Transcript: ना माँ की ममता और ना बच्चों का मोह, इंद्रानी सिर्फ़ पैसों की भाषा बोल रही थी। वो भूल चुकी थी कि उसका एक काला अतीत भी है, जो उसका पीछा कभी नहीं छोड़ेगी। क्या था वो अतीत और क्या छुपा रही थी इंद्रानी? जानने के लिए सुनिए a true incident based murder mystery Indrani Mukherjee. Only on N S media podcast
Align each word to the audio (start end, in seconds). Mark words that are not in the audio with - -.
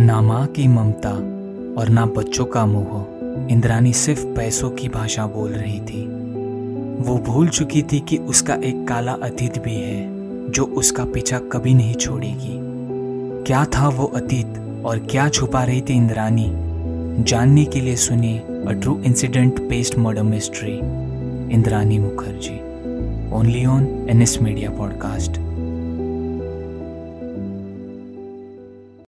ना 0.00 0.20
माँ 0.20 0.46
की 0.46 0.68
ममता 0.68 1.10
और 1.80 1.88
ना 1.88 2.06
बच्चों 2.06 2.44
का 2.44 2.66
मोह, 2.66 3.06
इंद्रानी 3.50 3.92
सिर्फ़ 3.92 4.24
पैसों 4.26 4.70
की 4.70 4.88
भाषा 4.88 5.26
बोल 5.26 5.50
रही 5.50 5.80
थी। 5.80 6.06
वो 7.02 7.18
भूल 7.18 7.48
चुकी 7.48 7.82
थी 7.82 8.00
कि 8.00 8.16
उसका 8.16 8.54
एक 8.54 8.88
काला 8.88 9.12
अतीत 9.12 9.58
भी 9.58 9.74
है, 9.74 10.08
जो 10.50 10.64
उसका 10.64 11.04
पीछा 11.04 11.38
कभी 11.38 11.74
नहीं 11.74 11.94
छोड़ेगी। 11.94 12.56
क्या 13.46 13.64
था 13.64 13.88
वो 13.88 14.04
अतीत 14.04 14.82
और 14.84 14.98
क्या 14.98 15.28
छुपा 15.28 15.64
रही 15.64 15.80
थी 15.80 15.94
इंद्रानी? 15.94 16.52
जानने 17.22 17.64
के 17.64 17.80
लिए 17.80 17.96
सुनिए 17.96 18.38
a 18.38 18.72
true 18.82 19.02
incident 19.02 19.60
based 19.60 19.98
murder 19.98 20.22
mystery 20.22 20.78
Indrani 21.54 21.98
Mukherjee. 21.98 22.56
Only 23.32 23.66
on 23.66 24.06
N 24.10 24.22
S 24.22 24.38
media 24.42 24.70
podcast 24.70 25.30